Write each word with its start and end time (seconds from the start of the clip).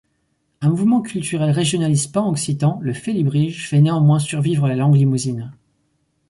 Un 0.61 0.69
mouvement 0.69 1.03
culturel 1.03 1.51
régionaliste 1.51 2.11
pan-occitan, 2.11 2.79
le 2.81 2.91
Félibrige, 2.91 3.69
fait 3.69 3.81
néanmoins 3.81 4.17
survivre 4.17 4.67
la 4.67 4.75
langue 4.75 4.95
limousine. 4.95 5.51